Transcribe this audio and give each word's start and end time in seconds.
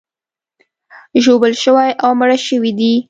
ژوبل 1.23 1.53
شوي 1.63 1.89
او 2.03 2.11
مړه 2.19 2.37
شوي 2.47 2.71
دي. 2.79 2.93